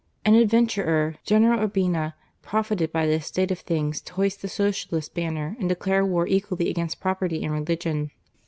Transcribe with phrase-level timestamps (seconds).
[0.25, 1.13] An adventurer.
[1.25, 6.03] General Urbina, profited by this state of things to hoist the Socialist banner and declare
[6.03, 8.09] war equally against property and religion.